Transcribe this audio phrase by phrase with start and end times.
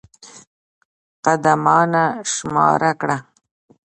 [1.25, 2.03] قدمانه
[2.33, 3.17] شماره کړه.